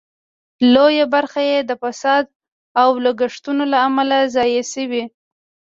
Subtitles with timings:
[0.73, 2.25] لویه برخه یې د فساد
[2.81, 5.03] او لګښتونو له امله ضایع شوې.